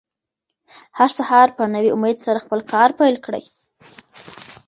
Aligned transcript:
هر 0.97 1.09
سهار 1.17 1.47
په 1.57 1.63
نوي 1.75 1.89
امېد 1.95 2.17
سره 2.25 2.43
خپل 2.45 2.59
کار 2.73 2.89
پیل 2.99 3.15
کړئ. 3.25 3.43